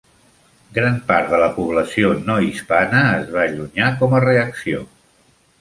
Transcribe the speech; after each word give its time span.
Gran 0.77 0.95
part 1.11 1.27
de 1.33 1.41
la 1.43 1.49
població 1.57 2.11
no 2.29 2.39
hispana 2.47 3.05
es 3.21 3.29
va 3.37 3.45
allunyar 3.47 3.95
com 4.01 4.17
a 4.21 4.27
reacció. 4.29 4.83